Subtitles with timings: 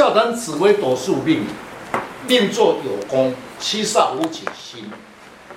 [0.00, 1.44] 笑谈紫微斗数命，
[2.26, 4.90] 命作有功，七煞无取心。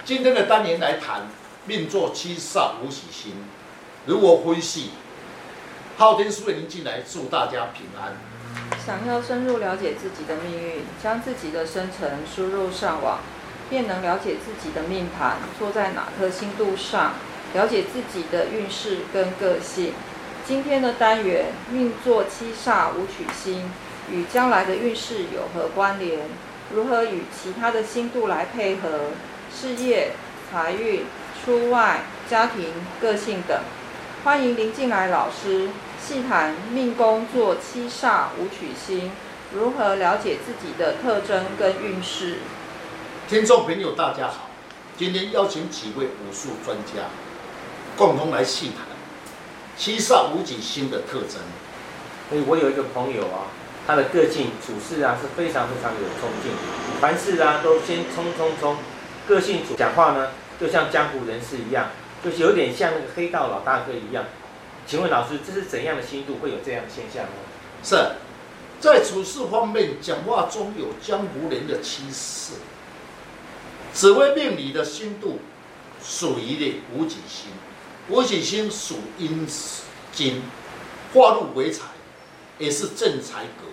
[0.03, 1.27] 今天的单元来谈
[1.65, 3.35] 命作七煞无取心
[4.05, 4.89] 如何分析。
[5.97, 8.17] 昊天书院您进来，祝大家平安。
[8.85, 13.19] 想要深入了解自己的命运，将自己的生辰输入上网，
[13.69, 17.13] 便能了解自己的命盘坐在哪颗星度上，
[17.53, 19.93] 了解自己的运势跟个性。
[20.45, 23.71] 今天的单元命作七煞无取星
[24.11, 26.21] 与将来的运势有何关联？
[26.73, 29.11] 如何与其他的星度来配合？
[29.55, 30.13] 事业、
[30.51, 31.03] 财运、
[31.43, 33.61] 出外、家庭、个性等。
[34.23, 35.69] 欢迎林进来老师
[36.01, 39.11] 细谈命宫做七煞五曲星，
[39.53, 42.39] 如何了解自己的特征跟运势。
[43.29, 44.49] 听众朋友大家好，
[44.97, 47.09] 今天邀请几位武术专家
[47.95, 48.87] 共同来细谈。
[49.77, 51.39] 七煞武曲星的特征，
[52.29, 53.49] 所以我有一个朋友啊，
[53.85, 56.51] 他的个性处事啊是非常非常有冲劲，
[57.01, 58.77] 凡事啊都先冲冲冲，
[59.27, 61.89] 个性讲话呢就像江湖人士一样，
[62.23, 64.25] 就是有点像那个黑道老大哥一样。
[64.85, 67.29] 请问老师，这是怎样的星度会有这样的现象呢？
[67.83, 67.95] 是
[68.79, 72.53] 在处事方面，讲话中有江湖人的气势。
[73.93, 75.39] 紫微命理的星度
[76.03, 77.51] 属于的武曲星。
[78.09, 79.47] 武曲星属阴
[80.11, 80.41] 金，
[81.13, 81.85] 化入为财，
[82.59, 83.67] 也是正财格。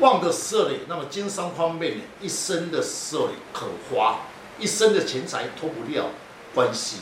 [0.00, 4.20] 旺的时候呢，那么经商方面呢，一生的时候呢可花，
[4.58, 6.06] 一生的钱财脱不了
[6.54, 6.98] 关系。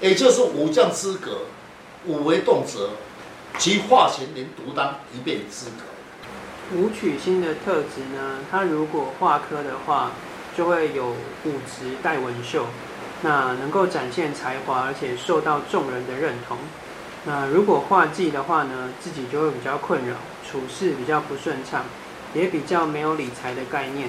[0.00, 1.42] 也就是武将之格，
[2.06, 2.90] 武为动辄，
[3.58, 6.76] 其化权能独当一面之格。
[6.76, 10.12] 武曲星的特质呢，它如果化科的话，
[10.56, 11.10] 就会有
[11.44, 12.66] 武职带文秀。
[13.22, 16.56] 那能够展现才华，而且受到众人的认同。
[17.24, 20.16] 那如果化忌的话呢，自己就会比较困扰，
[20.50, 21.84] 处事比较不顺畅，
[22.34, 24.08] 也比较没有理财的概念。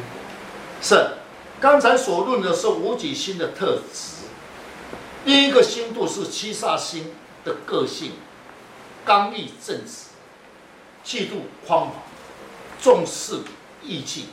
[0.81, 1.17] 是，
[1.59, 4.25] 刚才所论的是武曲星的特质。
[5.25, 7.11] 第一个星度是七煞星
[7.43, 8.13] 的个性，
[9.05, 10.05] 刚毅正直，
[11.03, 11.93] 气度宽广，
[12.81, 13.41] 重视
[13.83, 14.29] 义气，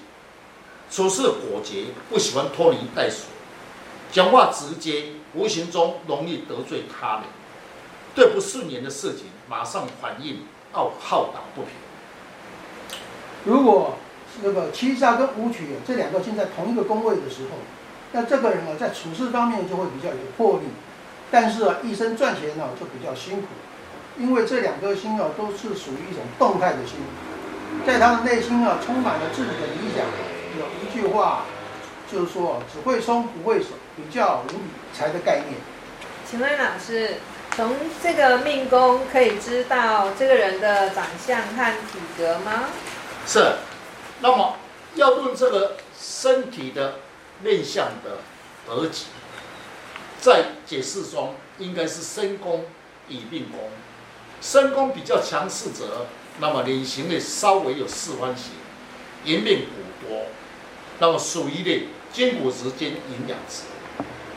[0.90, 3.26] 处事果决，不喜欢拖泥带水。
[4.10, 7.24] 讲话直接，无形中容易得罪他人，
[8.18, 10.40] 对不顺眼的事情马上反应，
[10.74, 11.70] 要好打不平。
[13.44, 13.94] 如果
[14.42, 17.58] 那个七煞跟武曲这两个星在同一个宫位的时候，
[18.10, 20.64] 那这个人啊在处事方面就会比较有魄力，
[21.30, 23.46] 但是啊一生赚钱呢就比较辛苦，
[24.18, 26.96] 因为这两颗星啊都是属于一种动态的星，
[27.86, 30.04] 在他的内心啊充满了自己的理想。
[30.58, 31.44] 有一句话。
[32.10, 34.58] 就是说，只会松不会守，比较无理
[34.94, 35.60] 财的概念。
[36.24, 37.16] 请问老师，
[37.58, 42.68] 从这个命宫可以知道这个人的长相和体格吗？
[43.26, 43.54] 是。
[44.20, 44.54] 那么
[44.94, 47.00] 要论这个身体的
[47.42, 48.18] 面相的
[48.64, 49.06] 德吉，
[50.20, 52.64] 在解释中应该是身宫
[53.08, 53.70] 与命宫。
[54.40, 56.06] 身宫比较强势者，
[56.38, 58.52] 那么脸型呢稍微有四方形，
[59.24, 60.26] 颜面骨多，
[61.00, 61.88] 那么属于的。
[62.12, 63.64] 筋骨质兼营养质，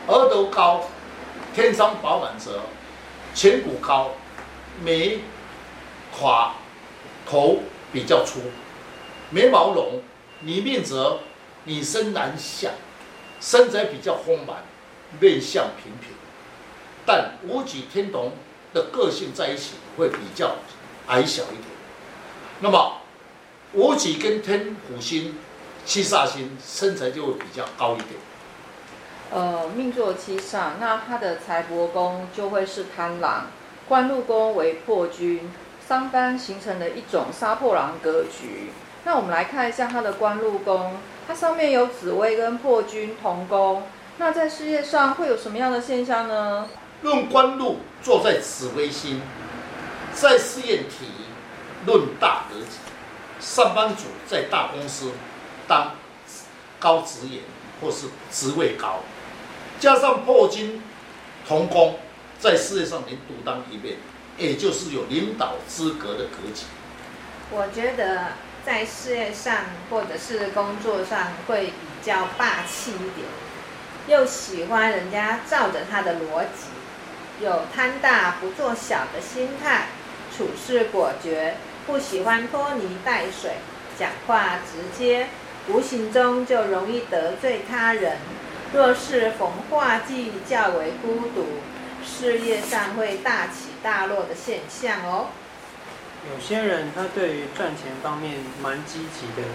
[0.08, 0.88] 额头高，
[1.54, 2.60] 天生饱满者，
[3.34, 4.12] 颧骨高，
[4.84, 5.20] 眉
[6.18, 6.54] 垮，
[7.26, 7.60] 头
[7.92, 8.40] 比较粗，
[9.30, 10.02] 眉毛浓，
[10.42, 11.20] 里面则
[11.64, 12.72] 女生男相，
[13.40, 14.64] 身材比较丰满，
[15.20, 16.14] 面相平平，
[17.06, 18.32] 但武曲天同
[18.72, 20.56] 的个性在一起会比较
[21.06, 21.64] 矮小一点。
[22.60, 22.98] 那么
[23.72, 25.34] 武曲跟天虎星。
[25.84, 28.10] 七煞星身材就会比较高一点。
[29.32, 33.46] 呃，命座七煞，那他的财帛宫就会是贪狼，
[33.88, 35.50] 官禄宫为破军，
[35.86, 38.70] 三方形成的一种杀破狼格局。
[39.04, 43.84] 那我们来看一下他的官禄宫，它上面有紫微跟破军同宫，
[44.18, 46.68] 那在事业上会有什么样的现象呢？
[47.00, 49.22] 论官禄坐在紫微星，
[50.12, 51.06] 在事业体
[51.86, 52.76] 论大格局，
[53.40, 55.10] 上班族在大公司。
[55.68, 55.92] 当
[56.80, 57.40] 高职员
[57.80, 58.98] 或是职位高，
[59.82, 60.80] 加上破军
[61.44, 61.98] 同工，
[62.38, 63.96] 在事业上能独当一面，
[64.38, 66.66] 也就是有领导资格的格局。
[67.50, 68.34] 我觉得
[68.64, 69.56] 在事业上
[69.90, 73.26] 或者是工作上会比较霸气一点，
[74.06, 79.88] 又喜欢人家照着他的逻辑，有贪大不做小的心态，
[80.38, 81.56] 处事果决，
[81.88, 83.56] 不喜欢拖泥带水，
[83.98, 85.26] 讲话直接。
[85.68, 88.18] 无形中就容易得罪他人，
[88.74, 91.44] 若是逢化忌较为孤独，
[92.04, 95.26] 事业上会大起大落的现象哦。
[96.32, 99.46] 有些人他对于赚钱方面蛮积极的，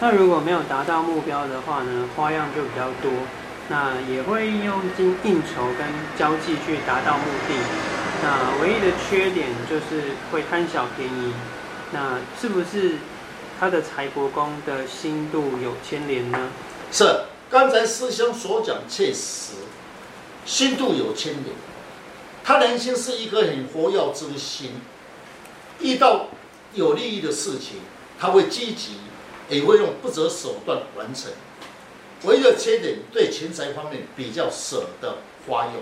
[0.00, 3.12] 那如果没有达到目标的话呢，花样就比较多，
[3.68, 7.54] 那也会用尽应酬跟交际去达到目的。
[8.22, 11.34] 那唯一的缺点就是会贪小便宜。
[11.92, 12.96] 那是不是
[13.60, 16.38] 他的财帛宫的星度有牵连呢？
[16.90, 17.04] 是，
[17.50, 19.52] 刚才师兄所讲确实，
[20.44, 21.54] 心度有牵连。
[22.42, 24.72] 贪狼星是一颗很活跃之心，
[25.80, 26.28] 遇到
[26.72, 27.80] 有利益的事情，
[28.18, 28.98] 他会积极，
[29.48, 31.30] 也会用不择手段完成。
[32.24, 35.74] 唯一的缺点，对钱财方面比较舍得花用。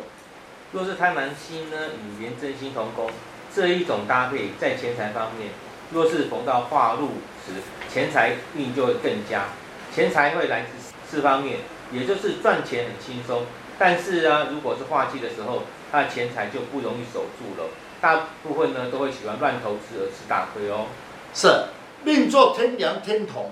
[0.72, 3.10] 若是贪狼星呢，与廉贞心同宫，
[3.54, 5.50] 这一种搭配在钱财方面，
[5.92, 7.10] 若是逢到化禄
[7.46, 7.52] 时，
[7.92, 9.48] 钱财运就会更佳，
[9.94, 10.81] 钱财会来自
[11.12, 11.58] 四方面，
[11.92, 13.42] 也就是赚钱很轻松。
[13.78, 17.68] 但是啊，如果是化忌的时候，他的钱财就不容易守住了。
[18.00, 20.86] 大部分呢都会喜欢乱投资而吃大亏哦。
[21.34, 21.66] 是
[22.02, 23.50] 命坐天梁天同，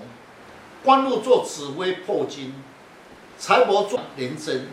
[0.83, 2.55] 官禄坐紫微破金，
[3.37, 4.67] 财帛坐廉贞，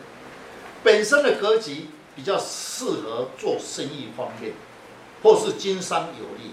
[0.82, 4.54] 本身的格局比较适合做生意方面，
[5.22, 6.52] 或是经商有利。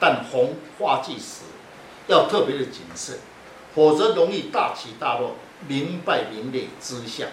[0.00, 1.42] 但逢化忌时，
[2.06, 3.18] 要特别的谨慎，
[3.74, 5.36] 否则容易大起大落，
[5.66, 7.28] 名败名裂之相。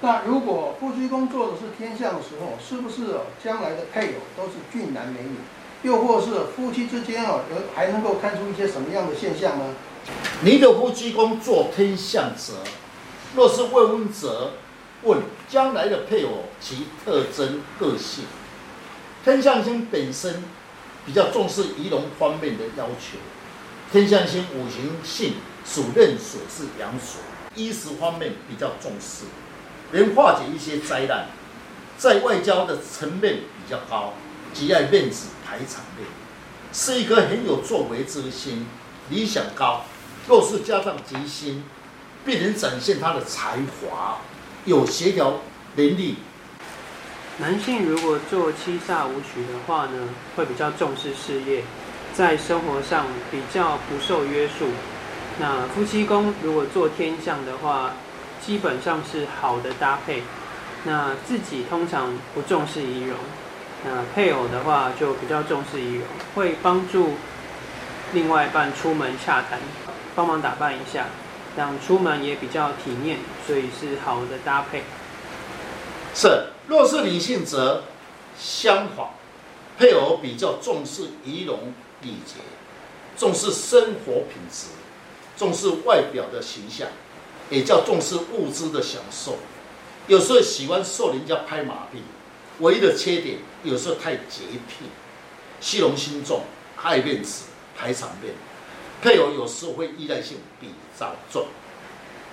[0.00, 5.36] 那如果夫妻宫做的是天相的时候，是不是将来的配偶都是俊男美女？
[5.82, 7.40] 又或是夫妻之间哦，
[7.74, 9.74] 还能够看出一些什么样的现象呢？
[10.42, 12.54] 你的夫妻宫做天相者，
[13.34, 14.52] 若是未婚者，
[15.02, 18.24] 问将来的配偶其特征个性。
[19.24, 20.42] 天象星本身
[21.04, 23.18] 比较重视仪容方面的要求。
[23.92, 25.34] 天象星五行性
[25.70, 27.20] 属壬水，是阳所，
[27.54, 29.26] 衣食方面比较重视。
[29.92, 31.26] 能化解一些灾难，
[31.98, 34.14] 在外交的层面比较高，
[34.54, 36.06] 极爱面子排场面，
[36.72, 38.66] 是一颗很有作为之心，
[39.10, 39.84] 理想高。
[40.26, 41.64] 若是加上吉星，
[42.24, 44.18] 必能展现他的才华，
[44.64, 45.40] 有协调
[45.76, 46.16] 能力。
[47.38, 51.62] 男性如果做七煞武曲的话呢，会比较重视事业，
[52.12, 54.66] 在生活上比较不受约束。
[55.40, 57.92] 那夫妻宫如果做天象的话，
[58.44, 60.22] 基本上是好的搭配，
[60.84, 63.16] 那自己通常不重视仪容，
[63.84, 66.04] 那配偶的话就比较重视仪容，
[66.34, 67.14] 会帮助
[68.12, 69.60] 另外一半出门洽谈，
[70.16, 71.06] 帮忙打扮一下，
[71.56, 74.82] 让出门也比较体面，所以是好的搭配。
[76.14, 77.84] 是，若是女性则
[78.36, 79.06] 相反，
[79.78, 82.40] 配偶比较重视仪容礼节，
[83.16, 84.68] 重视生活品质，
[85.38, 86.88] 重视外表的形象。
[87.50, 89.38] 也叫重视物质的享受，
[90.06, 92.02] 有时候喜欢受人家拍马屁，
[92.58, 94.84] 唯一的缺点有时候太洁癖，
[95.58, 96.42] 虚荣心重，
[96.76, 97.44] 爱面子，
[97.74, 98.34] 排场面，
[99.00, 101.46] 配偶有时候会依赖性比较重。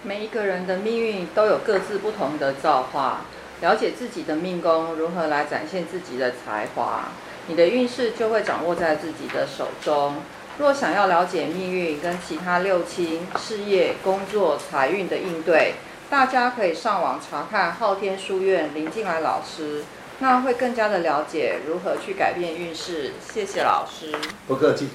[0.04, 3.22] 每一个人的命运都有各自不同的造化，
[3.62, 7.08] 了解自己的命宫如何来展现自己的才华，
[7.48, 10.18] 你的运势就会掌握在自己的手中。
[10.58, 15.74] 若想要了解命运跟其他六亲、事业、工作、财运的应对，
[16.10, 19.84] 大家可以上网查看昊天书院林静来老师，
[20.20, 23.12] 那会更加的了解如何去改变运势。
[23.20, 24.16] 谢谢老师，
[24.48, 24.88] 不客气。